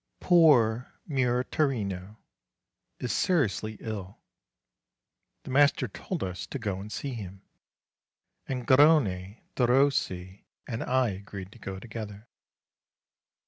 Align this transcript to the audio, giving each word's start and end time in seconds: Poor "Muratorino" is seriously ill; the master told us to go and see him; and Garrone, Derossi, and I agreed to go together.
Poor 0.19 0.95
"Muratorino" 1.07 2.17
is 2.99 3.13
seriously 3.13 3.77
ill; 3.79 4.17
the 5.43 5.51
master 5.51 5.87
told 5.87 6.23
us 6.23 6.47
to 6.47 6.57
go 6.57 6.79
and 6.81 6.91
see 6.91 7.13
him; 7.13 7.43
and 8.47 8.65
Garrone, 8.65 9.43
Derossi, 9.55 10.45
and 10.67 10.81
I 10.81 11.09
agreed 11.09 11.51
to 11.51 11.59
go 11.59 11.77
together. 11.79 12.27